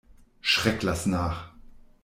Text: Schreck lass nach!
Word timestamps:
Schreck 0.41 0.81
lass 0.81 1.05
nach! 1.05 1.51